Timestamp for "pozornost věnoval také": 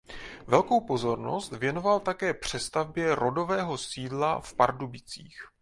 0.81-2.33